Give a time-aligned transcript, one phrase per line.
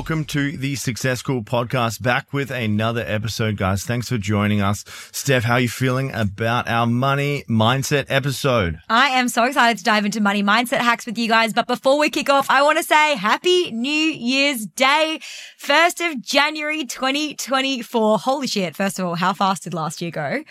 [0.00, 2.00] welcome to the Success School podcast.
[2.00, 3.84] Back with another episode, guys.
[3.84, 4.82] Thanks for joining us.
[5.12, 8.78] Steph, how are you feeling about our money mindset episode?
[8.88, 11.52] I am so excited to dive into money mindset hacks with you guys.
[11.52, 15.20] But before we kick off, I want to say happy New Year's Day,
[15.62, 18.20] 1st of January 2024.
[18.20, 18.74] Holy shit.
[18.74, 20.42] First of all, how fast did last year go?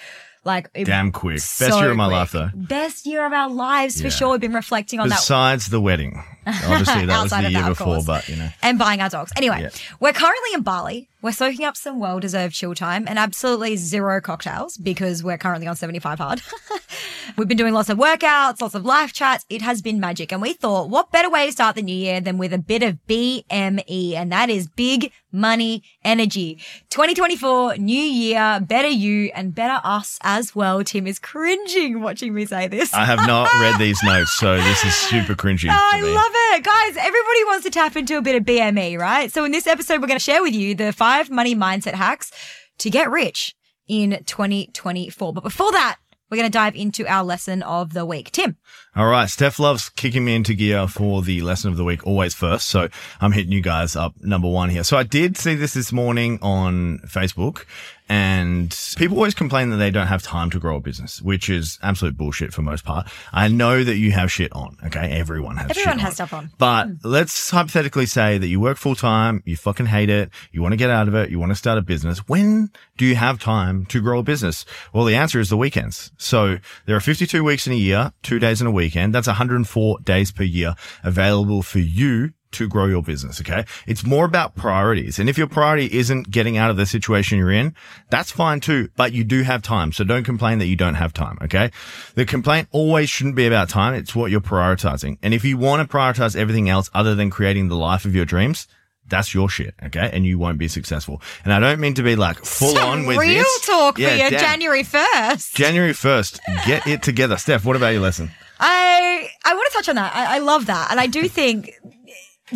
[0.45, 1.37] Like it- Damn quick.
[1.37, 2.13] Best year of my quick.
[2.15, 2.49] life, though.
[2.53, 4.07] Best year of our lives Yeah.
[4.09, 4.29] for sure.
[4.33, 6.23] We've been reflecting on that Besides the wedding.
[6.67, 8.05] Obviously, that was the year that, before, course.
[8.05, 8.49] but you know.
[8.61, 9.31] and buying our dogs.
[9.35, 9.69] Anyway, Yeah.
[9.99, 11.07] we're currently in Bali.
[11.21, 15.67] We're soaking up some well deserved chill time and absolutely zero cocktails because we're currently
[15.67, 16.41] on 75 hard.
[17.37, 19.45] We've been doing lots of workouts, lots of live chats.
[19.49, 20.31] It has been magic.
[20.31, 22.83] And we thought, what better way to start the new year than with a bit
[22.83, 24.13] of BME?
[24.15, 26.57] And that is big money energy.
[26.89, 30.83] 2024, new year, better you and better us as well.
[30.85, 32.93] Tim is cringing watching me say this.
[32.93, 35.67] I have not read these notes, so this is super cringy.
[35.69, 36.38] Oh, I love it.
[36.61, 39.31] Guys, everybody wants to tap into a bit of BME, right?
[39.31, 42.31] So in this episode, we're going to share with you the five money mindset hacks
[42.79, 43.55] to get rich
[43.87, 45.33] in 2024.
[45.33, 48.31] But before that, we're going to dive into our lesson of the week.
[48.31, 48.57] Tim.
[48.95, 49.29] All right.
[49.29, 52.69] Steph loves kicking me into gear for the lesson of the week always first.
[52.69, 54.83] So I'm hitting you guys up number one here.
[54.83, 57.65] So I did see this this morning on Facebook
[58.09, 61.77] and people always complain that they don't have time to grow a business, which is
[61.83, 63.07] absolute bullshit for most part.
[63.31, 64.77] I know that you have shit on.
[64.87, 65.11] Okay.
[65.11, 66.15] Everyone has Everyone shit has on.
[66.15, 66.51] stuff on.
[66.57, 66.93] But hmm.
[67.03, 70.77] let's hypothetically say that you work full time, you fucking hate it, you want to
[70.77, 72.27] get out of it, you want to start a business.
[72.27, 74.65] When do you have time to grow a business?
[74.91, 76.11] Well, the answer is the weekends.
[76.17, 76.57] So
[76.87, 79.13] there are 52 weeks in a year, two days in a weekend.
[79.13, 80.73] That's 104 days per year
[81.03, 83.39] available for you to grow your business.
[83.41, 83.65] Okay.
[83.87, 85.19] It's more about priorities.
[85.19, 87.75] And if your priority isn't getting out of the situation you're in,
[88.09, 89.91] that's fine too, but you do have time.
[89.91, 91.37] So don't complain that you don't have time.
[91.43, 91.71] Okay.
[92.15, 93.93] The complaint always shouldn't be about time.
[93.93, 95.17] It's what you're prioritizing.
[95.21, 98.25] And if you want to prioritize everything else other than creating the life of your
[98.25, 98.67] dreams,
[99.07, 99.73] that's your shit.
[99.83, 100.09] Okay.
[100.11, 101.21] And you won't be successful.
[101.43, 103.65] And I don't mean to be like full Some on with real this.
[103.65, 104.39] talk Yeah, for damn.
[104.39, 105.53] January 1st.
[105.55, 106.65] January 1st.
[106.65, 107.37] Get it together.
[107.37, 108.31] Steph, what about your lesson?
[108.59, 110.13] I I want to touch on that.
[110.15, 111.71] I, I love that, and I do think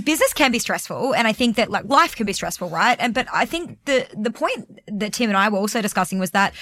[0.01, 2.97] business can be stressful, and I think that like life can be stressful, right?
[2.99, 6.31] And but I think the the point that Tim and I were also discussing was
[6.31, 6.53] that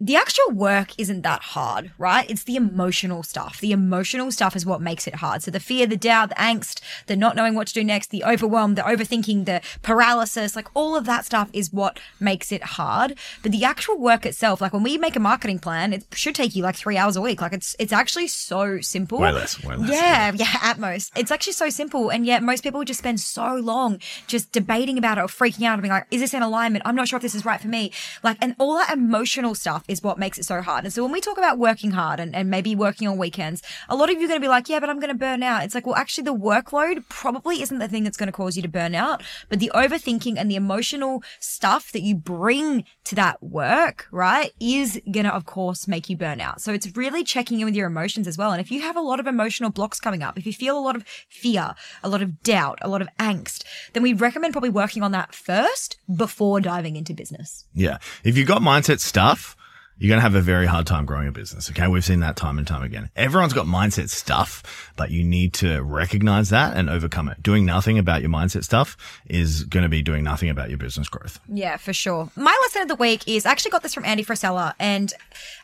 [0.00, 2.28] the actual work isn't that hard, right?
[2.30, 3.60] It's the emotional stuff.
[3.60, 5.42] The emotional stuff is what makes it hard.
[5.42, 8.24] So the fear, the doubt, the angst, the not knowing what to do next, the
[8.24, 13.18] overwhelm, the overthinking, the paralysis, like all of that stuff is what makes it hard.
[13.42, 16.56] But the actual work itself, like when we make a marketing plan, it should take
[16.56, 17.42] you like three hours a week.
[17.42, 19.18] Like it's, it's actually so simple.
[19.18, 21.12] Way less, way less, Yeah, yeah, at most.
[21.14, 22.08] It's actually so simple.
[22.08, 25.74] And yet most people just spend so long just debating about it or freaking out
[25.74, 26.86] and being like, is this in alignment?
[26.86, 27.92] I'm not sure if this is right for me.
[28.22, 30.84] Like, and all that emotional stuff is what makes it so hard.
[30.84, 33.96] And so when we talk about working hard and, and maybe working on weekends, a
[33.96, 35.64] lot of you are going to be like, yeah, but I'm going to burn out.
[35.64, 38.62] It's like, well, actually the workload probably isn't the thing that's going to cause you
[38.62, 43.42] to burn out, but the overthinking and the emotional stuff that you bring to that
[43.42, 46.60] work, right, is going to, of course, make you burn out.
[46.60, 48.52] So it's really checking in with your emotions as well.
[48.52, 50.80] And if you have a lot of emotional blocks coming up, if you feel a
[50.80, 54.70] lot of fear, a lot of doubt, a lot of angst, then we recommend probably
[54.70, 57.64] working on that first before diving into business.
[57.74, 57.98] Yeah.
[58.22, 59.56] If you've got mindset stuff,
[60.00, 61.68] you're going to have a very hard time growing a business.
[61.70, 61.86] Okay.
[61.86, 63.10] We've seen that time and time again.
[63.14, 67.42] Everyone's got mindset stuff, but you need to recognize that and overcome it.
[67.42, 68.96] Doing nothing about your mindset stuff
[69.26, 71.38] is going to be doing nothing about your business growth.
[71.48, 72.30] Yeah, for sure.
[72.34, 74.72] My lesson of the week is I actually got this from Andy Frisella.
[74.78, 75.12] And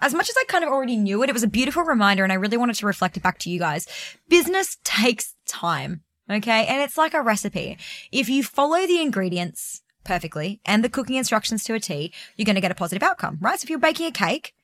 [0.02, 2.22] as much as I kind of already knew it, it was a beautiful reminder.
[2.22, 3.88] And I really wanted to reflect it back to you guys.
[4.28, 6.02] Business takes time.
[6.30, 6.66] Okay.
[6.66, 7.78] And it's like a recipe.
[8.12, 12.54] If you follow the ingredients perfectly and the cooking instructions to a T, you're going
[12.54, 13.58] to get a positive outcome, right?
[13.58, 14.54] So if you're baking a cake,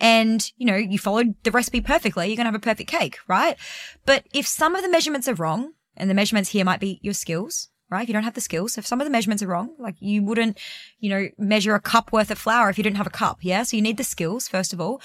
[0.00, 3.18] and you know you followed the recipe perfectly you're going to have a perfect cake
[3.28, 3.56] right?
[4.06, 7.14] But if some of the measurements are wrong and the measurements here might be your
[7.14, 8.04] skills right?
[8.04, 10.22] If you don't have the skills if some of the measurements are wrong like you
[10.22, 10.58] wouldn't
[10.98, 13.62] you know measure a cup worth of flour if you didn't have a cup yeah?
[13.62, 15.02] So you need the skills first of all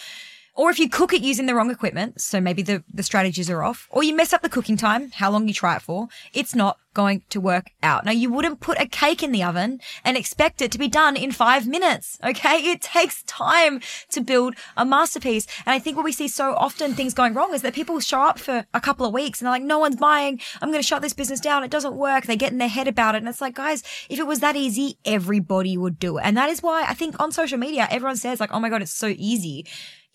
[0.55, 3.63] or if you cook it using the wrong equipment, so maybe the, the strategies are
[3.63, 6.55] off, or you mess up the cooking time, how long you try it for, it's
[6.55, 8.05] not going to work out.
[8.05, 11.15] Now, you wouldn't put a cake in the oven and expect it to be done
[11.15, 12.17] in five minutes.
[12.23, 12.71] Okay.
[12.71, 15.45] It takes time to build a masterpiece.
[15.65, 18.21] And I think what we see so often things going wrong is that people show
[18.21, 20.39] up for a couple of weeks and they're like, no one's buying.
[20.61, 21.63] I'm going to shut this business down.
[21.63, 22.25] It doesn't work.
[22.25, 23.19] They get in their head about it.
[23.19, 26.23] And it's like, guys, if it was that easy, everybody would do it.
[26.25, 28.81] And that is why I think on social media, everyone says like, oh my God,
[28.81, 29.65] it's so easy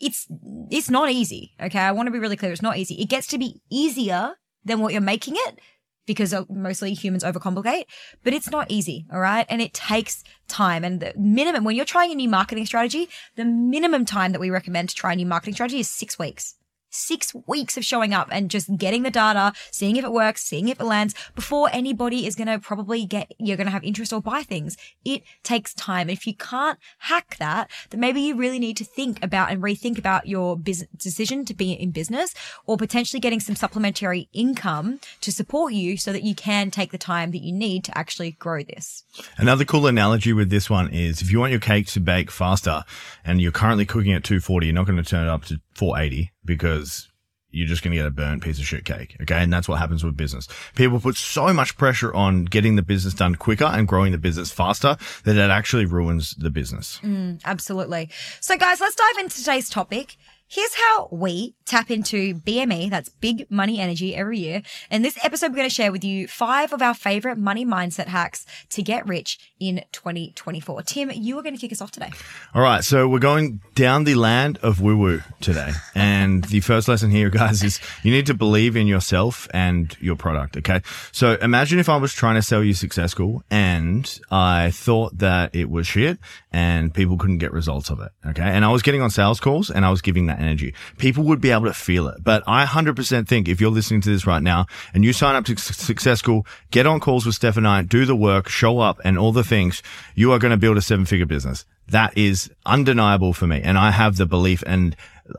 [0.00, 0.26] it's
[0.70, 1.52] it's not easy.
[1.60, 2.52] Okay, I want to be really clear.
[2.52, 2.94] It's not easy.
[2.94, 5.60] It gets to be easier than what you're making it
[6.06, 7.84] because mostly humans overcomplicate,
[8.24, 9.06] but it's not easy.
[9.12, 10.82] All right, and it takes time.
[10.82, 14.50] And the minimum when you're trying a new marketing strategy, the minimum time that we
[14.50, 16.56] recommend to try a new marketing strategy is six weeks.
[16.90, 20.68] Six weeks of showing up and just getting the data, seeing if it works, seeing
[20.68, 24.12] if it lands before anybody is going to probably get, you're going to have interest
[24.12, 24.76] or buy things.
[25.04, 26.10] It takes time.
[26.10, 29.98] If you can't hack that, then maybe you really need to think about and rethink
[29.98, 32.34] about your business decision to be in business
[32.66, 36.98] or potentially getting some supplementary income to support you so that you can take the
[36.98, 39.04] time that you need to actually grow this.
[39.36, 42.84] Another cool analogy with this one is if you want your cake to bake faster
[43.24, 46.30] and you're currently cooking at 240, you're not going to turn it up to 480
[46.44, 47.10] because
[47.52, 49.16] you're just going to get a burnt piece of shit cake.
[49.22, 49.36] Okay.
[49.36, 50.48] And that's what happens with business.
[50.76, 54.52] People put so much pressure on getting the business done quicker and growing the business
[54.52, 57.00] faster that it actually ruins the business.
[57.02, 58.10] Mm, absolutely.
[58.40, 60.16] So guys, let's dive into today's topic.
[60.52, 64.62] Here's how we tap into BME, that's big money energy every year.
[64.90, 68.08] In this episode, we're going to share with you five of our favorite money mindset
[68.08, 70.82] hacks to get rich in 2024.
[70.82, 72.10] Tim, you are going to kick us off today.
[72.52, 72.82] All right.
[72.82, 75.70] So we're going down the land of woo woo today.
[75.94, 80.16] And the first lesson here, guys, is you need to believe in yourself and your
[80.16, 80.56] product.
[80.56, 80.82] Okay.
[81.12, 85.54] So imagine if I was trying to sell you Success School and I thought that
[85.54, 86.18] it was shit
[86.52, 88.10] and people couldn't get results of it.
[88.26, 88.42] Okay.
[88.42, 90.74] And I was getting on sales calls and I was giving that energy.
[90.98, 92.22] People would be able to feel it.
[92.22, 95.44] But I 100% think if you're listening to this right now and you sign up
[95.46, 99.00] to Success School, get on calls with Steph and I, do the work, show up
[99.04, 99.82] and all the things,
[100.14, 101.64] you are going to build a seven figure business.
[101.88, 103.60] That is undeniable for me.
[103.62, 104.96] And I have the belief and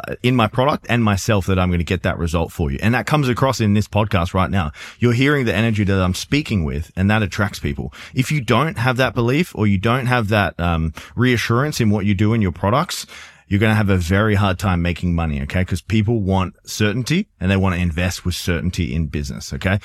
[0.08, 2.80] uh, in my product and myself that I'm going to get that result for you.
[2.82, 4.72] And that comes across in this podcast right now.
[5.00, 7.94] You're hearing the energy that I'm speaking with and that attracts people.
[8.14, 12.06] If you don't have that belief or you don't have that um, reassurance in what
[12.06, 13.06] you do in your products,
[13.52, 15.42] you're going to have a very hard time making money.
[15.42, 15.66] Okay.
[15.66, 19.52] Cause people want certainty and they want to invest with certainty in business.
[19.52, 19.78] Okay.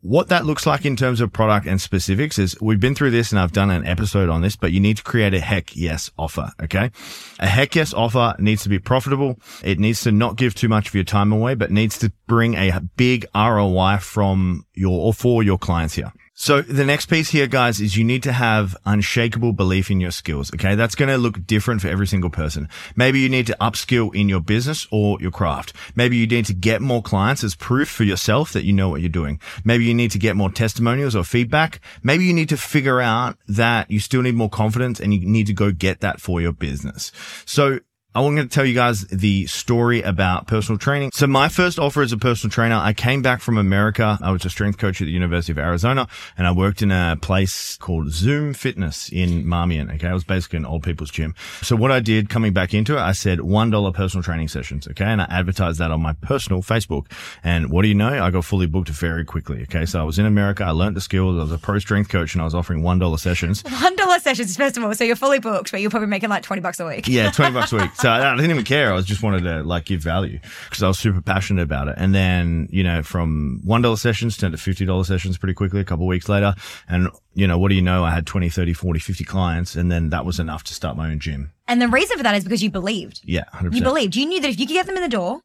[0.00, 3.30] What that looks like in terms of product and specifics is we've been through this
[3.30, 6.10] and I've done an episode on this, but you need to create a heck yes
[6.18, 6.50] offer.
[6.64, 6.90] Okay.
[7.38, 9.38] A heck yes offer needs to be profitable.
[9.62, 12.56] It needs to not give too much of your time away, but needs to bring
[12.56, 16.12] a big ROI from your or for your clients here.
[16.42, 20.10] So the next piece here, guys, is you need to have unshakable belief in your
[20.10, 20.52] skills.
[20.52, 20.74] Okay.
[20.74, 22.68] That's going to look different for every single person.
[22.96, 25.72] Maybe you need to upskill in your business or your craft.
[25.94, 29.02] Maybe you need to get more clients as proof for yourself that you know what
[29.02, 29.40] you're doing.
[29.64, 31.78] Maybe you need to get more testimonials or feedback.
[32.02, 35.46] Maybe you need to figure out that you still need more confidence and you need
[35.46, 37.12] to go get that for your business.
[37.44, 37.78] So
[38.14, 41.12] I'm going to tell you guys the story about personal training.
[41.14, 44.18] So my first offer as a personal trainer, I came back from America.
[44.20, 46.06] I was a strength coach at the University of Arizona
[46.36, 49.90] and I worked in a place called Zoom Fitness in Marmion.
[49.94, 50.10] Okay.
[50.10, 51.34] It was basically an old people's gym.
[51.62, 54.86] So what I did coming back into it, I said $1 personal training sessions.
[54.88, 55.06] Okay.
[55.06, 57.10] And I advertised that on my personal Facebook.
[57.42, 58.22] And what do you know?
[58.22, 59.62] I got fully booked very quickly.
[59.62, 59.86] Okay.
[59.86, 60.64] So I was in America.
[60.64, 61.38] I learned the skills.
[61.38, 63.62] I was a pro strength coach and I was offering $1 sessions.
[63.62, 64.94] $1 sessions, first of all.
[64.94, 67.08] So you're fully booked, but you're probably making like 20 bucks a week.
[67.08, 67.30] Yeah.
[67.30, 67.90] 20 bucks a week.
[68.02, 68.90] So I didn't even care.
[68.90, 71.94] I was just wanted to like give value because I was super passionate about it.
[71.98, 76.06] And then, you know, from $1 sessions turned to $50 sessions pretty quickly a couple
[76.06, 76.56] of weeks later.
[76.88, 78.04] And, you know, what do you know?
[78.04, 79.76] I had 20, 30, 40, 50 clients.
[79.76, 81.52] And then that was enough to start my own gym.
[81.68, 83.20] And the reason for that is because you believed.
[83.22, 83.44] Yeah.
[83.54, 83.76] 100%.
[83.76, 84.16] You believed.
[84.16, 85.40] You knew that if you could get them in the door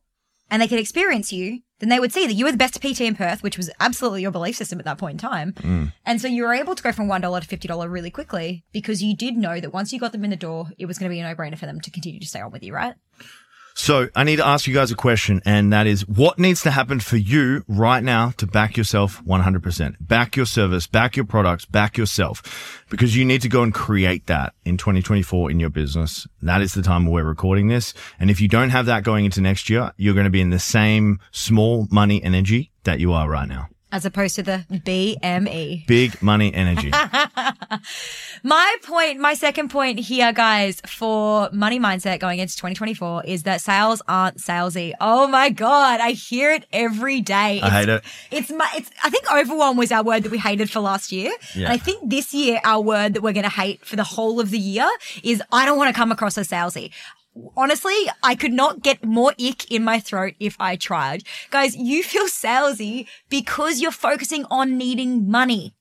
[0.49, 3.01] and they could experience you, then they would see that you were the best PT
[3.01, 5.53] in Perth, which was absolutely your belief system at that point in time.
[5.53, 5.93] Mm.
[6.05, 9.15] And so you were able to go from $1 to $50 really quickly because you
[9.15, 11.19] did know that once you got them in the door, it was going to be
[11.19, 12.95] a no brainer for them to continue to stay on with you, right?
[13.79, 16.71] So I need to ask you guys a question, and that is what needs to
[16.71, 19.95] happen for you right now to back yourself 100%?
[20.01, 24.25] Back your service, back your products, back yourself, because you need to go and create
[24.25, 26.27] that in 2024 in your business.
[26.41, 27.93] That is the time we're recording this.
[28.19, 30.49] And if you don't have that going into next year, you're going to be in
[30.49, 33.69] the same small money energy that you are right now.
[33.89, 35.87] As opposed to the BME.
[35.87, 36.91] Big money energy.
[38.43, 43.61] my point, my second point here, guys, for money mindset going into 2024 is that
[43.61, 44.91] sales aren't salesy.
[44.99, 46.01] Oh my God.
[46.01, 47.61] I hear it every day.
[47.61, 48.03] I hate it.
[48.29, 51.31] It's my, it's, I think overwhelm was our word that we hated for last year.
[51.55, 51.65] Yeah.
[51.65, 54.41] And I think this year, our word that we're going to hate for the whole
[54.41, 54.87] of the year
[55.23, 56.91] is I don't want to come across as salesy
[57.55, 61.23] honestly, I could not get more ick in my throat if I tried.
[61.49, 65.73] Guys, you feel salesy because you're focusing on needing money,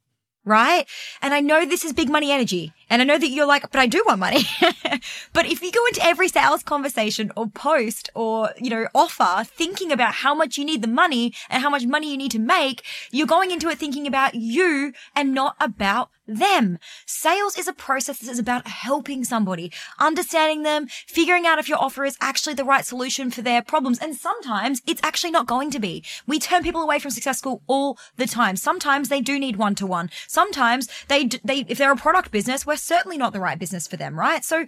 [0.45, 0.87] right?
[1.23, 2.73] And I know this is big money energy.
[2.89, 4.45] And I know that you're like, but I do want money.
[5.33, 9.91] but if you go into every sales conversation or post or, you know, offer thinking
[9.91, 12.83] about how much you need the money and how much money you need to make,
[13.11, 16.79] you're going into it thinking about you and not about them.
[17.07, 21.79] Sales is a process that is about helping somebody, understanding them, figuring out if your
[21.79, 23.99] offer is actually the right solution for their problems.
[23.99, 26.05] And sometimes it's actually not going to be.
[26.27, 28.57] We turn people away from Success School all the time.
[28.57, 30.11] Sometimes they do need one to one.
[30.27, 33.97] Sometimes they, they, if they're a product business, we're certainly not the right business for
[33.97, 34.45] them, right?
[34.45, 34.67] So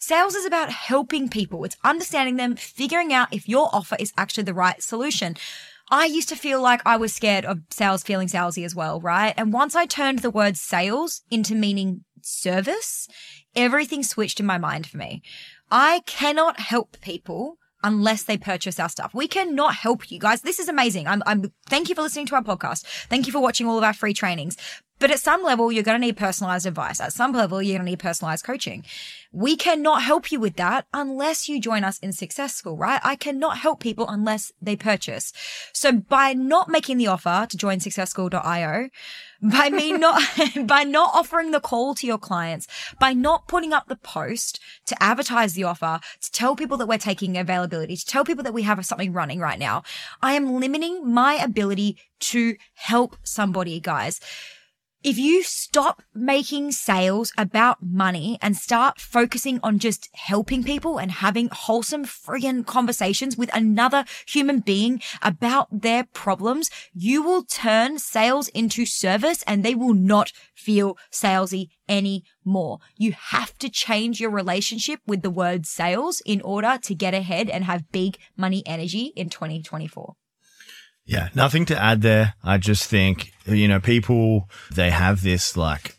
[0.00, 1.64] Sales is about helping people.
[1.64, 5.36] It's understanding them, figuring out if your offer is actually the right solution.
[5.90, 9.34] I used to feel like I was scared of sales feeling salesy as well, right?
[9.36, 13.08] And once I turned the word sales into meaning service,
[13.56, 15.22] everything switched in my mind for me.
[15.70, 19.14] I cannot help people unless they purchase our stuff.
[19.14, 20.42] We cannot help you guys.
[20.42, 21.06] This is amazing.
[21.06, 22.84] I'm, I'm, thank you for listening to our podcast.
[23.08, 24.56] Thank you for watching all of our free trainings.
[24.98, 27.00] But at some level, you're going to need personalized advice.
[27.00, 28.84] At some level, you're going to need personalized coaching.
[29.38, 33.00] We cannot help you with that unless you join us in Success School, right?
[33.04, 35.32] I cannot help people unless they purchase.
[35.72, 38.88] So by not making the offer to join successschool.io,
[39.40, 40.20] by me not,
[40.66, 42.66] by not offering the call to your clients,
[42.98, 46.98] by not putting up the post to advertise the offer, to tell people that we're
[46.98, 49.84] taking availability, to tell people that we have something running right now,
[50.20, 51.96] I am limiting my ability
[52.32, 54.20] to help somebody, guys
[55.04, 61.12] if you stop making sales about money and start focusing on just helping people and
[61.12, 68.48] having wholesome friggin' conversations with another human being about their problems, you will turn sales
[68.48, 72.80] into service and they will not feel salesy anymore.
[72.96, 77.48] You have to change your relationship with the word sales in order to get ahead
[77.48, 80.14] and have big money energy in 2024.
[81.08, 82.34] Yeah, nothing to add there.
[82.44, 85.96] I just think, you know, people, they have this like,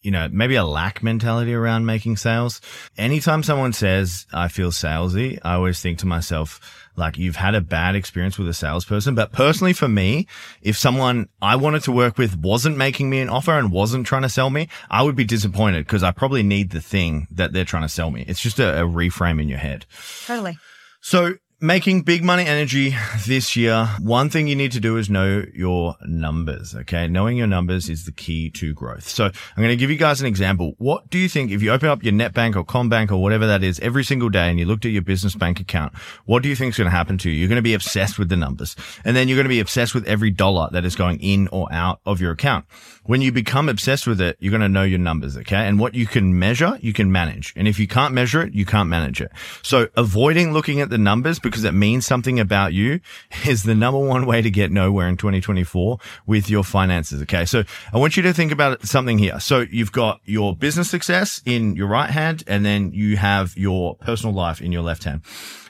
[0.00, 2.62] you know, maybe a lack mentality around making sales.
[2.96, 7.60] Anytime someone says, I feel salesy, I always think to myself, like you've had a
[7.60, 9.14] bad experience with a salesperson.
[9.14, 10.26] But personally for me,
[10.62, 14.22] if someone I wanted to work with wasn't making me an offer and wasn't trying
[14.22, 17.66] to sell me, I would be disappointed because I probably need the thing that they're
[17.66, 18.24] trying to sell me.
[18.26, 19.84] It's just a, a reframe in your head.
[20.24, 20.56] Totally.
[21.02, 22.94] So Making big money energy
[23.26, 23.88] this year.
[24.00, 26.74] One thing you need to do is know your numbers.
[26.74, 27.08] Okay.
[27.08, 29.08] Knowing your numbers is the key to growth.
[29.08, 30.74] So I'm going to give you guys an example.
[30.76, 33.62] What do you think if you open up your NetBank or CommBank or whatever that
[33.62, 35.96] is every single day and you looked at your business bank account,
[36.26, 37.36] what do you think is going to happen to you?
[37.36, 39.94] You're going to be obsessed with the numbers and then you're going to be obsessed
[39.94, 42.66] with every dollar that is going in or out of your account.
[43.04, 45.38] When you become obsessed with it, you're going to know your numbers.
[45.38, 45.56] Okay.
[45.56, 47.54] And what you can measure, you can manage.
[47.56, 49.32] And if you can't measure it, you can't manage it.
[49.62, 53.00] So avoiding looking at the numbers because it means something about you
[53.46, 57.22] is the number one way to get nowhere in 2024 with your finances.
[57.22, 57.44] Okay.
[57.44, 59.40] So I want you to think about something here.
[59.40, 63.96] So you've got your business success in your right hand and then you have your
[63.96, 65.22] personal life in your left hand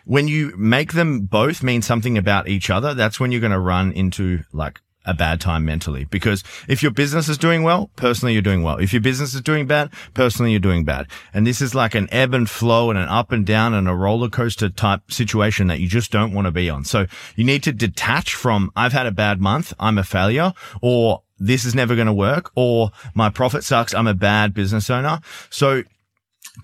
[0.06, 3.58] when you make them both mean something about each other, that's when you're going to
[3.58, 6.04] run into like a bad time mentally.
[6.04, 8.76] Because if your business is doing well, personally, you're doing well.
[8.76, 11.06] If your business is doing bad, personally, you're doing bad.
[11.32, 13.94] And this is like an ebb and flow and an up and down and a
[13.94, 16.84] roller coaster type situation that you just don't want to be on.
[16.84, 19.72] So you need to detach from, I've had a bad month.
[19.78, 23.94] I'm a failure or this is never going to work or my profit sucks.
[23.94, 25.20] I'm a bad business owner.
[25.50, 25.82] So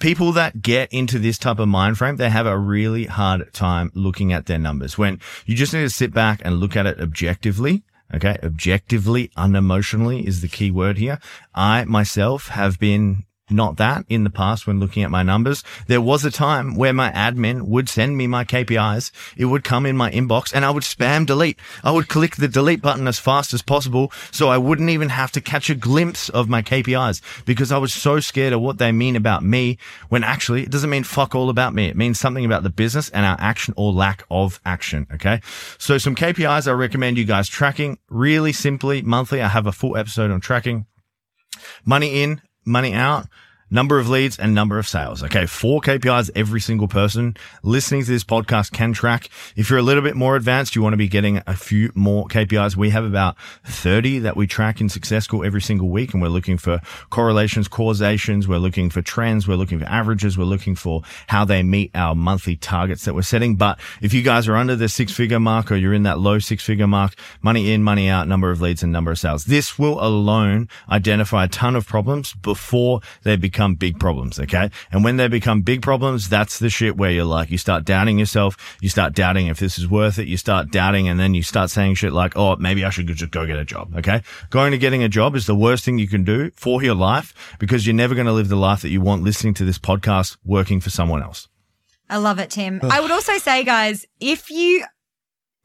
[0.00, 3.90] people that get into this type of mind frame, they have a really hard time
[3.94, 7.00] looking at their numbers when you just need to sit back and look at it
[7.00, 7.84] objectively
[8.14, 8.36] Okay.
[8.42, 11.18] Objectively, unemotionally is the key word here.
[11.54, 15.62] I myself have been not that in the past when looking at my numbers.
[15.86, 19.10] There was a time where my admin would send me my KPIs.
[19.36, 21.58] It would come in my inbox and I would spam delete.
[21.84, 25.32] I would click the delete button as fast as possible so I wouldn't even have
[25.32, 28.92] to catch a glimpse of my KPIs because I was so scared of what they
[28.92, 29.78] mean about me
[30.08, 31.86] when actually it doesn't mean fuck all about me.
[31.86, 35.06] It means something about the business and our action or lack of action.
[35.14, 35.40] Okay.
[35.78, 39.42] So some KPIs I recommend you guys tracking really simply monthly.
[39.42, 40.86] I have a full episode on tracking
[41.84, 43.26] money in, money out,
[43.72, 45.24] number of leads and number of sales.
[45.24, 45.46] Okay.
[45.46, 49.30] Four KPIs every single person listening to this podcast can track.
[49.56, 52.26] If you're a little bit more advanced, you want to be getting a few more
[52.26, 52.76] KPIs.
[52.76, 56.12] We have about 30 that we track in Success School every single week.
[56.12, 58.46] And we're looking for correlations, causations.
[58.46, 59.48] We're looking for trends.
[59.48, 60.36] We're looking for averages.
[60.36, 63.56] We're looking for how they meet our monthly targets that we're setting.
[63.56, 66.38] But if you guys are under the six figure mark or you're in that low
[66.38, 69.78] six figure mark, money in, money out, number of leads and number of sales, this
[69.78, 74.40] will alone identify a ton of problems before they become become big problems.
[74.40, 74.70] Okay.
[74.90, 78.18] And when they become big problems, that's the shit where you're like, you start doubting
[78.18, 78.56] yourself.
[78.80, 80.26] You start doubting if this is worth it.
[80.26, 83.30] You start doubting and then you start saying shit like, Oh, maybe I should just
[83.30, 83.94] go get a job.
[83.96, 84.22] Okay.
[84.50, 87.56] Going to getting a job is the worst thing you can do for your life
[87.60, 90.36] because you're never going to live the life that you want listening to this podcast
[90.44, 91.48] working for someone else.
[92.10, 92.80] I love it, Tim.
[92.82, 94.84] I would also say, guys, if you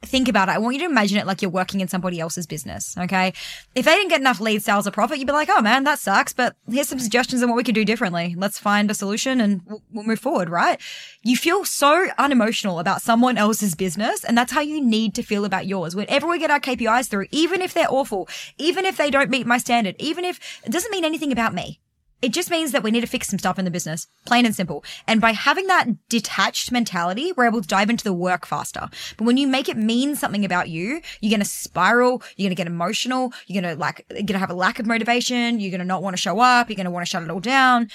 [0.03, 0.51] think about it.
[0.51, 2.95] I want you to imagine it like you're working in somebody else's business.
[2.97, 3.33] Okay.
[3.73, 5.99] If they didn't get enough lead sales or profit, you'd be like, oh man, that
[5.99, 6.33] sucks.
[6.33, 8.35] But here's some suggestions on what we could do differently.
[8.37, 10.79] Let's find a solution and we'll, we'll move forward, right?
[11.23, 14.23] You feel so unemotional about someone else's business.
[14.23, 15.95] And that's how you need to feel about yours.
[15.95, 19.47] Whenever we get our KPIs through, even if they're awful, even if they don't meet
[19.47, 21.79] my standard, even if it doesn't mean anything about me.
[22.21, 24.55] It just means that we need to fix some stuff in the business, plain and
[24.55, 24.83] simple.
[25.05, 28.89] And by having that detached mentality, we're able to dive into the work faster.
[29.17, 32.55] But when you make it mean something about you, you're going to spiral, you're going
[32.55, 35.59] to get emotional, you're going to like, you're going to have a lack of motivation,
[35.59, 37.29] you're going to not want to show up, you're going to want to shut it
[37.29, 37.89] all down.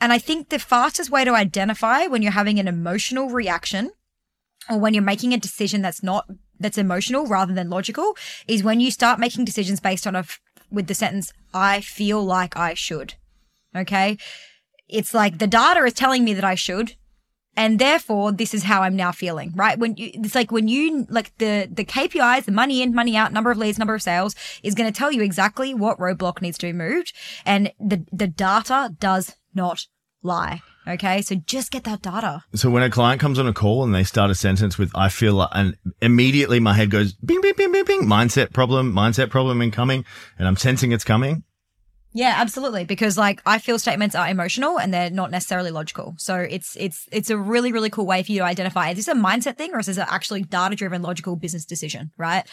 [0.00, 3.90] And I think the fastest way to identify when you're having an emotional reaction
[4.68, 6.26] or when you're making a decision that's not
[6.58, 10.24] that's emotional rather than logical is when you start making decisions based on a
[10.70, 13.14] with the sentence I feel like I should.
[13.74, 14.18] Okay?
[14.88, 16.94] It's like the data is telling me that I should
[17.56, 19.78] and therefore this is how I'm now feeling, right?
[19.78, 23.32] When you, it's like when you, like the, the KPIs, the money in, money out,
[23.32, 26.58] number of leads, number of sales is going to tell you exactly what roadblock needs
[26.58, 27.12] to be moved.
[27.44, 29.86] And the, the data does not
[30.22, 30.62] lie.
[30.86, 31.22] Okay.
[31.22, 32.44] So just get that data.
[32.54, 35.08] So when a client comes on a call and they start a sentence with, I
[35.08, 39.28] feel like, and immediately my head goes, bing, bing, bing, bing, bing, mindset problem, mindset
[39.28, 40.04] problem incoming.
[40.38, 41.44] And I'm sensing it's coming.
[42.12, 42.84] Yeah, absolutely.
[42.84, 46.14] Because like I feel statements are emotional and they're not necessarily logical.
[46.18, 49.08] So it's it's it's a really really cool way for you to identify is this
[49.08, 52.44] a mindset thing or is this actually data driven logical business decision, right?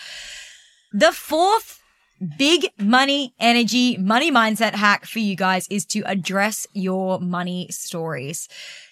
[0.93, 1.81] The fourth
[2.37, 8.47] big money energy money mindset hack for you guys is to address your money stories.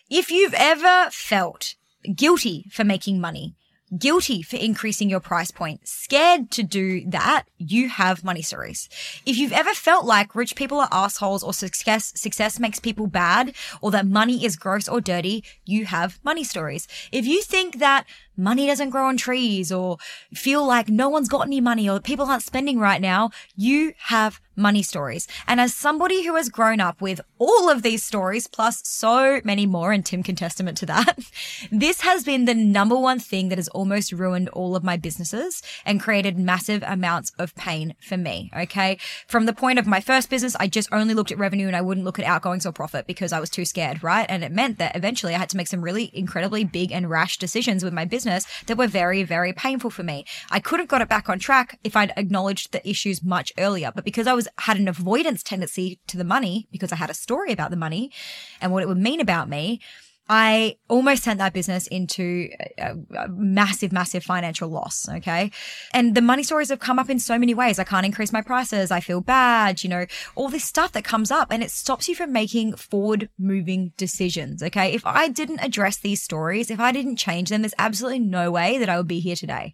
[0.09, 1.75] If you've ever felt
[2.15, 3.55] guilty for making money,
[3.97, 8.89] guilty for increasing your price point, scared to do that, you have money stories.
[9.25, 13.55] If you've ever felt like rich people are assholes or success, success makes people bad
[13.81, 16.87] or that money is gross or dirty, you have money stories.
[17.11, 18.05] If you think that
[18.37, 19.97] money doesn't grow on trees or
[20.33, 24.39] feel like no one's got any money or people aren't spending right now, you have
[24.55, 25.27] money stories.
[25.47, 29.65] And as somebody who has grown up with all of these stories, plus so many
[29.65, 31.19] more, and Tim can testament to that,
[31.71, 35.61] this has been the number one thing that has almost ruined all of my businesses
[35.85, 38.49] and created massive amounts of pain for me.
[38.55, 38.97] Okay.
[39.27, 41.81] From the point of my first business, I just only looked at revenue and I
[41.81, 44.25] wouldn't look at outgoings or profit because I was too scared, right?
[44.29, 47.37] And it meant that eventually I had to make some really incredibly big and rash
[47.37, 50.25] decisions with my business that were very, very painful for me.
[50.51, 53.91] I could have got it back on track if I'd acknowledged the issues much earlier,
[53.93, 57.13] but because I was had an avoidance tendency to the money because I had a
[57.13, 58.11] story about the money
[58.59, 59.79] and what it would mean about me,
[60.27, 65.07] I almost sent that business into a, a, massive, massive financial loss.
[65.07, 65.51] Okay.
[65.93, 67.77] And the money stories have come up in so many ways.
[67.77, 68.89] I can't increase my prices.
[68.89, 72.15] I feel bad, you know, all this stuff that comes up and it stops you
[72.15, 74.63] from making forward moving decisions.
[74.63, 74.93] Okay.
[74.93, 78.79] If I didn't address these stories, if I didn't change them, there's absolutely no way
[78.79, 79.73] that I would be here today.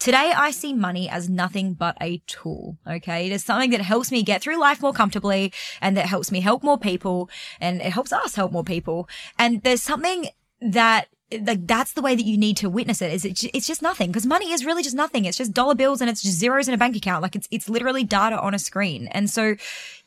[0.00, 2.76] Today, I see money as nothing but a tool.
[2.88, 3.26] Okay.
[3.26, 6.40] It is something that helps me get through life more comfortably and that helps me
[6.40, 9.08] help more people and it helps us help more people.
[9.38, 10.28] And there's something
[10.60, 11.08] that
[11.40, 14.10] like that's the way that you need to witness it is it, it's just nothing
[14.10, 15.24] because money is really just nothing.
[15.24, 17.22] It's just dollar bills and it's just zeros in a bank account.
[17.22, 19.06] Like it's it's literally data on a screen.
[19.08, 19.56] And so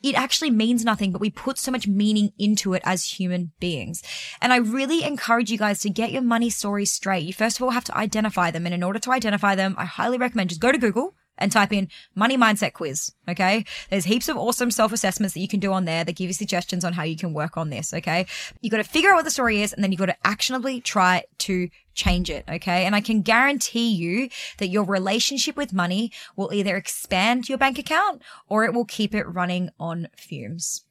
[0.02, 4.02] it actually means nothing but we put so much meaning into it as human beings.
[4.40, 7.24] And i really encourage you guys to get your money stories straight.
[7.26, 9.84] You first of all have to identify them and in order to identify them i
[9.84, 13.12] highly recommend just go to google and type in money mindset quiz.
[13.28, 13.64] Okay.
[13.90, 16.34] There's heaps of awesome self assessments that you can do on there that give you
[16.34, 17.92] suggestions on how you can work on this.
[17.92, 18.26] Okay.
[18.60, 20.80] You got to figure out what the story is and then you've got to actionably
[20.80, 22.44] try to change it.
[22.48, 22.84] Okay.
[22.84, 27.78] And I can guarantee you that your relationship with money will either expand your bank
[27.78, 30.85] account or it will keep it running on fumes.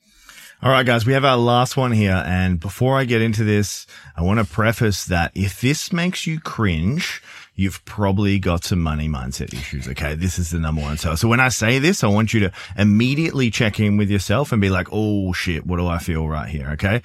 [0.63, 2.23] All right, guys, we have our last one here.
[2.25, 6.39] And before I get into this, I want to preface that if this makes you
[6.39, 7.21] cringe,
[7.55, 9.87] you've probably got some money mindset issues.
[9.89, 10.15] Okay.
[10.15, 10.97] This is the number one.
[10.97, 14.53] So, so when I say this, I want you to immediately check in with yourself
[14.53, 15.67] and be like, Oh shit.
[15.67, 16.69] What do I feel right here?
[16.71, 17.01] Okay.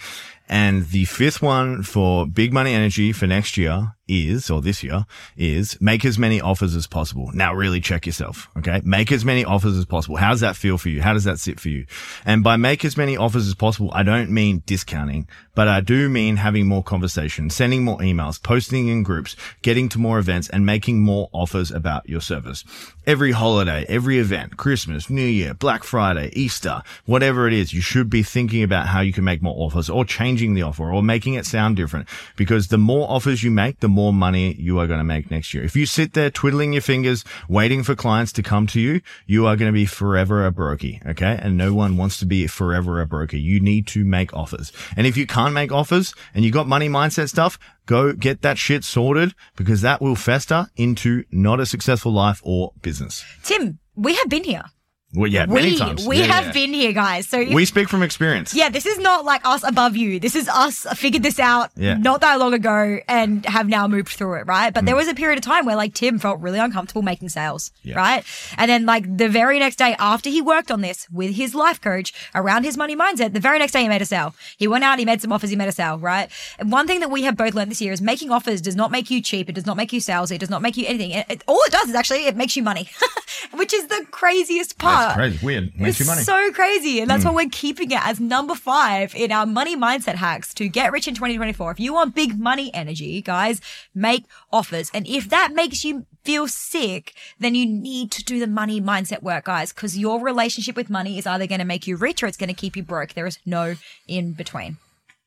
[0.48, 5.07] And the fifth one for big money energy for next year is, or this year,
[5.37, 7.31] is make as many offers as possible.
[7.33, 8.49] Now really check yourself.
[8.59, 8.81] Okay.
[8.85, 10.16] Make as many offers as possible.
[10.16, 11.01] How does that feel for you?
[11.01, 11.87] How does that sit for you?
[12.25, 16.09] And by make as many offers as possible, I don't mean discounting, but I do
[16.09, 20.66] mean having more conversation, sending more emails, posting in groups, getting to more events and
[20.66, 22.64] making more offers about your service.
[23.07, 28.11] Every holiday, every event, Christmas, New Year, Black Friday, Easter, whatever it is, you should
[28.11, 31.35] be thinking about how you can make more offers or changing the offer or making
[31.35, 34.86] it sound different because the more offers you make, the more more money you are
[34.86, 35.62] going to make next year.
[35.62, 39.46] If you sit there twiddling your fingers, waiting for clients to come to you, you
[39.46, 41.06] are going to be forever a brokey.
[41.06, 41.38] Okay.
[41.42, 43.36] And no one wants to be forever a broker.
[43.36, 44.72] You need to make offers.
[44.96, 48.56] And if you can't make offers and you got money mindset stuff, go get that
[48.56, 53.22] shit sorted because that will fester into not a successful life or business.
[53.42, 54.64] Tim, we have been here.
[55.12, 56.07] Well, yeah, many we times.
[56.07, 56.53] we Yeah, have yeah.
[56.53, 57.27] been here, guys.
[57.27, 58.55] So if- We speak from experience.
[58.55, 60.20] yeah, this is not like us above you.
[60.20, 61.94] This is us figured this out Yeah.
[61.94, 64.73] not that long ago and have now moved through it, right?
[64.73, 64.99] But there mm.
[64.99, 67.96] was a period of time where like Tim felt really uncomfortable making sales, Yeah.
[67.96, 68.25] right?
[68.57, 71.81] And then like the very next day after he worked on this with his life
[71.81, 74.35] coach around his money mindset, the very next day he made a sale.
[74.59, 76.31] He went out, he made some offers, he made a sale, right?
[76.59, 78.92] And one thing that we have both learned this year is making offers does not
[78.92, 79.49] make you cheap.
[79.49, 80.31] It does not make you sales.
[80.31, 81.11] It does not make you anything.
[81.11, 82.88] It, it- all it does is actually it makes you money,
[83.55, 84.99] which is the craziest part.
[85.00, 85.46] That's crazy.
[85.46, 85.80] Weird.
[85.80, 86.22] Makes you It's money.
[86.22, 87.00] so crazy.
[87.00, 87.30] And that's hmm.
[87.30, 91.08] why we're keeping it as number five in our money mindset hacks to get rich
[91.08, 91.72] in 2024.
[91.72, 93.60] If you want big money energy, guys,
[93.94, 94.90] make offers.
[94.94, 99.22] And if that makes you feel sick, then you need to do the money mindset
[99.22, 102.26] work, guys, because your relationship with money is either going to make you rich or
[102.26, 103.14] it's going to keep you broke.
[103.14, 104.76] There is no in between.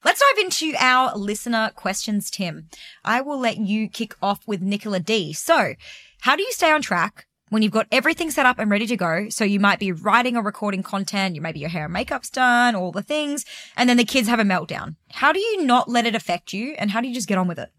[0.04, 2.68] Let's dive into our listener questions, Tim.
[3.06, 5.32] I will let you kick off with Nicola D.
[5.32, 5.76] So,
[6.22, 8.98] how do you stay on track when you've got everything set up and ready to
[8.98, 9.30] go?
[9.30, 12.92] So, you might be writing or recording content, maybe your hair and makeup's done, all
[12.92, 13.46] the things,
[13.78, 14.96] and then the kids have a meltdown.
[15.12, 17.48] How do you not let it affect you, and how do you just get on
[17.48, 17.70] with it?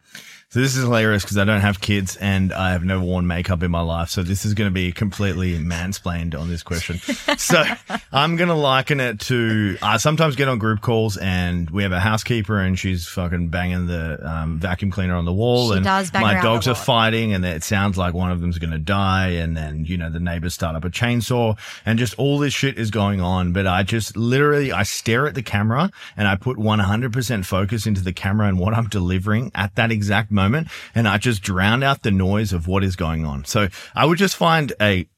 [0.55, 3.64] So this is hilarious because I don't have kids and I have never worn makeup
[3.64, 4.09] in my life.
[4.11, 6.98] So this is going to be completely mansplained on this question.
[7.38, 7.64] so
[8.12, 11.90] I'm going to liken it to I sometimes get on group calls and we have
[11.90, 15.85] a housekeeper and she's fucking banging the um, vacuum cleaner on the wall She and
[15.85, 18.79] does bang my dogs are fighting and it sounds like one of them's going to
[18.79, 22.55] die and then you know the neighbors start up a chainsaw and just all this
[22.55, 26.37] shit is going on but I just literally I stare at the camera and I
[26.37, 31.09] put 100% focus into the camera and what I'm delivering at that exact moment and
[31.09, 33.45] I just drown out the noise of what is going on.
[33.45, 35.09] So I would just find a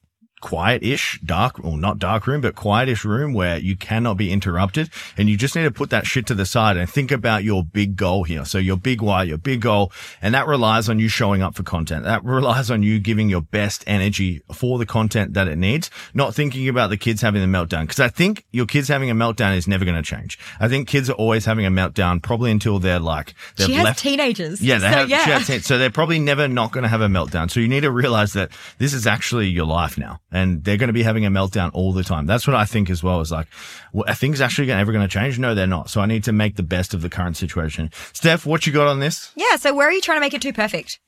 [0.46, 4.88] quiet-ish, dark, or not dark room, but quiet-ish room where you cannot be interrupted.
[5.16, 7.64] And you just need to put that shit to the side and think about your
[7.64, 8.44] big goal here.
[8.44, 9.90] So your big why, your big goal.
[10.22, 12.04] And that relies on you showing up for content.
[12.04, 16.32] That relies on you giving your best energy for the content that it needs, not
[16.32, 17.88] thinking about the kids having a meltdown.
[17.88, 20.38] Cause I think your kids having a meltdown is never going to change.
[20.61, 23.85] I think kids are always having a meltdown probably until they're like, they've She has
[23.85, 23.98] left.
[23.98, 24.62] teenagers.
[24.62, 25.09] Yeah, they so, have.
[25.11, 25.24] yeah.
[25.24, 27.50] has teen- so they're probably never not going to have a meltdown.
[27.50, 30.88] So you need to realize that this is actually your life now, and they're going
[30.88, 32.27] to be having a meltdown all the time.
[32.27, 33.20] That's what I think as well.
[33.20, 33.49] Is like,
[33.92, 35.38] well, are things actually ever going to change?
[35.38, 35.88] No, they're not.
[35.88, 37.90] So I need to make the best of the current situation.
[38.12, 39.33] Steph, what you got on this?
[39.35, 41.01] Yeah, so where are you trying to make it too perfect?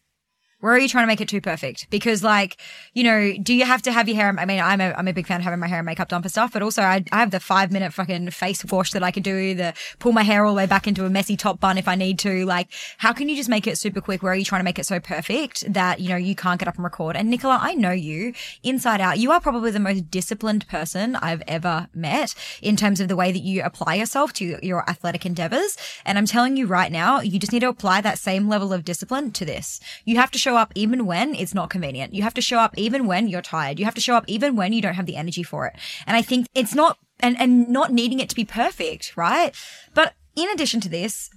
[0.60, 1.88] Where are you trying to make it too perfect?
[1.88, 2.60] Because like,
[2.92, 4.34] you know, do you have to have your hair?
[4.36, 6.20] I mean, I'm a, I'm a big fan of having my hair and makeup done
[6.20, 9.12] for stuff, but also I, I have the five minute fucking face wash that I
[9.12, 11.78] can do, the pull my hair all the way back into a messy top bun
[11.78, 12.44] if I need to.
[12.44, 14.20] Like, how can you just make it super quick?
[14.20, 16.66] Where are you trying to make it so perfect that, you know, you can't get
[16.66, 17.14] up and record?
[17.14, 18.32] And Nicola, I know you
[18.64, 19.18] inside out.
[19.18, 23.30] You are probably the most disciplined person I've ever met in terms of the way
[23.30, 25.76] that you apply yourself to your athletic endeavors.
[26.04, 28.84] And I'm telling you right now, you just need to apply that same level of
[28.84, 29.78] discipline to this.
[30.04, 32.14] You have to show up even when it's not convenient.
[32.14, 33.78] You have to show up even when you're tired.
[33.78, 35.76] You have to show up even when you don't have the energy for it.
[36.06, 39.54] And I think it's not, and, and not needing it to be perfect, right?
[39.94, 41.30] But in addition to this,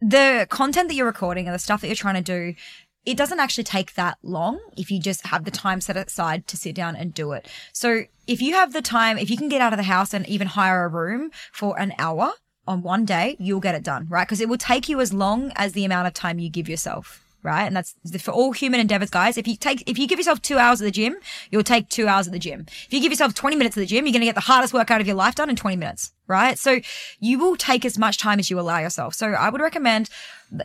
[0.00, 2.54] the content that you're recording and the stuff that you're trying to do,
[3.04, 6.56] it doesn't actually take that long if you just have the time set aside to
[6.56, 7.48] sit down and do it.
[7.72, 10.28] So if you have the time, if you can get out of the house and
[10.28, 12.32] even hire a room for an hour
[12.66, 14.26] on one day, you'll get it done, right?
[14.26, 17.19] Because it will take you as long as the amount of time you give yourself.
[17.42, 17.64] Right.
[17.64, 19.38] And that's for all human endeavors, guys.
[19.38, 21.16] If you take, if you give yourself two hours at the gym,
[21.50, 22.66] you'll take two hours at the gym.
[22.68, 24.74] If you give yourself 20 minutes at the gym, you're going to get the hardest
[24.74, 26.12] workout of your life done in 20 minutes.
[26.26, 26.58] Right.
[26.58, 26.80] So
[27.18, 29.14] you will take as much time as you allow yourself.
[29.14, 30.10] So I would recommend,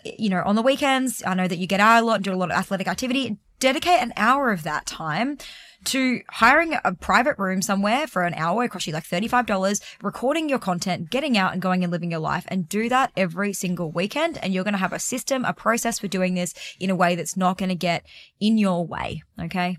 [0.03, 2.33] you know, on the weekends, I know that you get out a lot and do
[2.33, 3.37] a lot of athletic activity.
[3.59, 5.37] Dedicate an hour of that time
[5.85, 8.63] to hiring a private room somewhere for an hour.
[8.63, 12.19] It costs you like $35, recording your content, getting out and going and living your
[12.19, 14.37] life and do that every single weekend.
[14.37, 17.15] And you're going to have a system, a process for doing this in a way
[17.15, 18.05] that's not going to get
[18.39, 19.23] in your way.
[19.39, 19.77] Okay.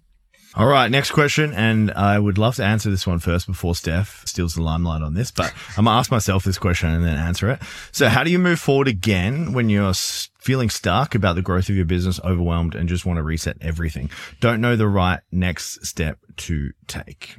[0.54, 4.26] All right, next question, and I would love to answer this one first before Steph
[4.26, 7.50] steals the limelight on this, but I'm gonna ask myself this question and then answer
[7.50, 7.61] it.
[7.92, 11.76] So, how do you move forward again when you're feeling stuck about the growth of
[11.76, 14.11] your business, overwhelmed, and just want to reset everything?
[14.40, 17.37] Don't know the right next step to take.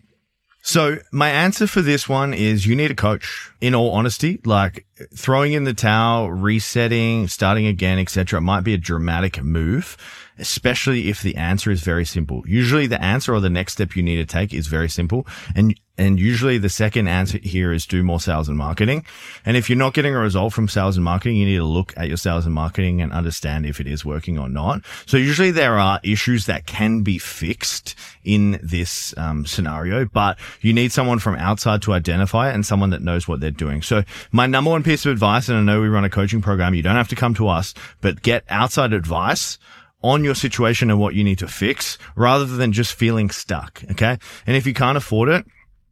[0.68, 3.52] So my answer for this one is you need a coach.
[3.62, 8.42] In all honesty, like throwing in the towel, resetting, starting again, etc.
[8.42, 9.96] might be a dramatic move,
[10.40, 12.44] especially if the answer is very simple.
[12.48, 15.26] Usually the answer or the next step you need to take is very simple.
[15.56, 19.06] And, and usually the second answer here is do more sales and marketing.
[19.46, 21.94] And if you're not getting a result from sales and marketing, you need to look
[21.98, 24.86] at your sales and marketing and understand if it is working or not.
[25.06, 30.74] So usually there are issues that can be fixed in this um, scenario, but you
[30.74, 33.82] need someone from outside to identify it and someone that knows what they're doing.
[33.82, 36.76] So my number one piece of advice, and I know we run a coaching program,
[36.76, 39.58] you don't have to come to us, but get outside advice
[40.04, 43.84] on your situation and what you need to fix rather than just feeling stuck.
[43.92, 44.18] Okay.
[44.46, 45.46] And if you can't afford it,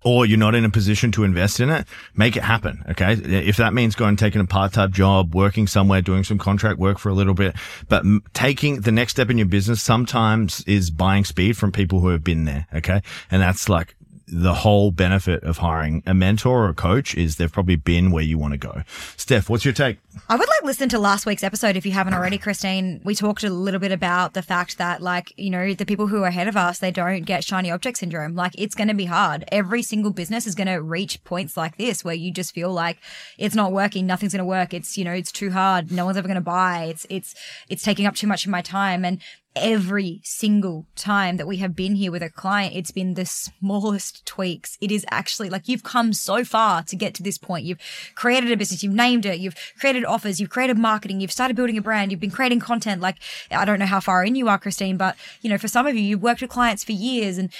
[0.03, 2.83] or you're not in a position to invest in it, make it happen.
[2.89, 3.13] Okay.
[3.13, 6.99] If that means going and taking a part-time job, working somewhere, doing some contract work
[6.99, 7.55] for a little bit,
[7.89, 12.01] but m- taking the next step in your business sometimes is buying speed from people
[12.01, 12.67] who have been there.
[12.75, 13.01] Okay.
[13.31, 13.95] And that's like
[14.27, 18.23] the whole benefit of hiring a mentor or a coach is they've probably been where
[18.23, 18.83] you want to go.
[19.17, 19.97] Steph, what's your take?
[20.29, 23.01] I would like listen to last week's episode if you haven't already, Christine.
[23.03, 26.23] We talked a little bit about the fact that like, you know, the people who
[26.23, 28.33] are ahead of us, they don't get shiny object syndrome.
[28.33, 29.45] Like it's going to be hard.
[29.51, 32.97] Every single business is going to reach points like this where you just feel like
[33.37, 34.07] it's not working.
[34.07, 34.73] Nothing's going to work.
[34.73, 35.91] It's, you know, it's too hard.
[35.91, 36.85] No one's ever going to buy.
[36.85, 37.35] It's, it's,
[37.69, 39.05] it's taking up too much of my time.
[39.05, 39.21] And
[39.55, 44.25] every single time that we have been here with a client, it's been the smallest
[44.25, 44.77] tweaks.
[44.81, 47.65] It is actually like you've come so far to get to this point.
[47.65, 47.79] You've
[48.15, 51.77] created a business, you've named it, you've created offers, you've created marketing, you've started building
[51.77, 53.01] a brand, you've been creating content.
[53.01, 53.17] Like,
[53.51, 55.95] I don't know how far in you are, Christine, but you know, for some of
[55.95, 57.51] you, you've worked with clients for years and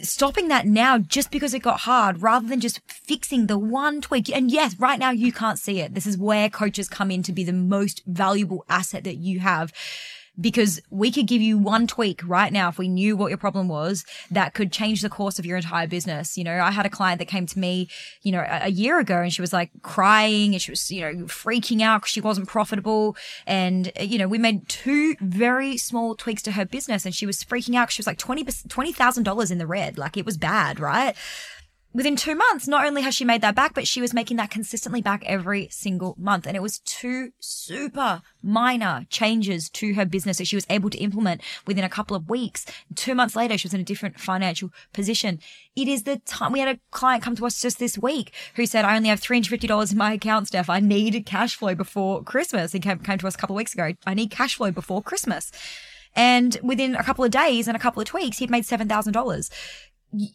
[0.00, 4.34] stopping that now just because it got hard rather than just fixing the one tweak.
[4.34, 5.94] And yes, right now you can't see it.
[5.94, 9.72] This is where coaches come in to be the most valuable asset that you have
[10.40, 13.68] because we could give you one tweak right now if we knew what your problem
[13.68, 16.36] was that could change the course of your entire business.
[16.36, 17.88] You know, I had a client that came to me,
[18.22, 21.00] you know, a, a year ago and she was like crying and she was, you
[21.00, 23.16] know, freaking out because she wasn't profitable.
[23.46, 27.26] And, uh, you know, we made two very small tweaks to her business and she
[27.26, 27.90] was freaking out.
[27.90, 29.96] She was like 20, $20,000 in the red.
[29.96, 31.16] Like it was bad, right?
[31.96, 34.50] Within two months, not only has she made that back, but she was making that
[34.50, 36.46] consistently back every single month.
[36.46, 40.98] And it was two super minor changes to her business that she was able to
[40.98, 42.66] implement within a couple of weeks.
[42.94, 45.40] Two months later, she was in a different financial position.
[45.74, 48.66] It is the time we had a client come to us just this week who
[48.66, 50.68] said, I only have $350 in my account, Steph.
[50.68, 52.72] I need cash flow before Christmas.
[52.72, 53.94] He came, came to us a couple of weeks ago.
[54.06, 55.50] I need cash flow before Christmas.
[56.14, 59.50] And within a couple of days and a couple of tweaks, he'd made $7,000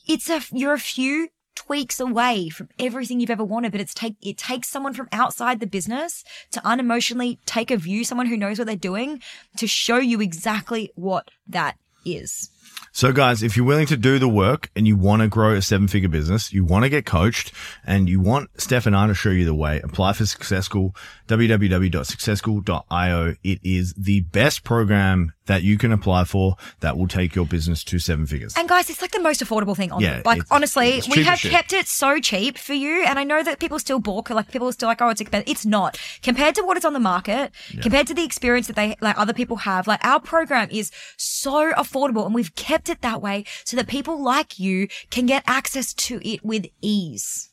[0.08, 1.30] it's a you're a few
[1.66, 5.60] tweaks away from everything you've ever wanted, but it's take it takes someone from outside
[5.60, 9.22] the business to unemotionally take a view, someone who knows what they're doing,
[9.58, 12.50] to show you exactly what that is.
[12.94, 15.62] So guys, if you're willing to do the work and you want to grow a
[15.62, 17.54] seven figure business, you want to get coached
[17.86, 20.94] and you want Steph and I to show you the way, apply for Success School,
[21.28, 23.36] www.successschool.io.
[23.44, 27.84] It is the best program that you can apply for that will take your business
[27.86, 28.54] to seven figures.
[28.58, 31.40] And guys, it's like the most affordable thing on yeah, Like honestly, it's we have
[31.40, 33.04] kept it so cheap for you.
[33.06, 35.50] And I know that people still balk, like people are still like, oh, it's expensive.
[35.50, 36.00] It's not.
[36.22, 37.82] Compared to what is on the market, yeah.
[37.82, 41.72] compared to the experience that they like other people have, like our program is so
[41.74, 45.94] affordable and we've kept it that way so that people like you can get access
[45.94, 47.50] to it with ease.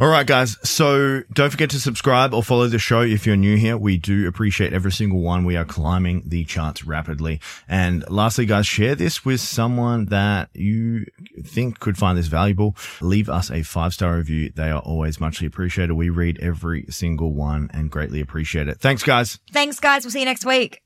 [0.00, 0.56] All right, guys.
[0.62, 3.76] So don't forget to subscribe or follow the show if you're new here.
[3.76, 5.44] We do appreciate every single one.
[5.44, 7.40] We are climbing the charts rapidly.
[7.66, 11.06] And lastly, guys, share this with someone that you
[11.42, 12.76] think could find this valuable.
[13.00, 14.52] Leave us a five star review.
[14.54, 15.94] They are always muchly appreciated.
[15.94, 18.78] We read every single one and greatly appreciate it.
[18.78, 19.40] Thanks, guys.
[19.52, 20.04] Thanks, guys.
[20.04, 20.80] We'll see you next week.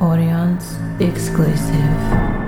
[0.00, 2.47] Audience exclusive.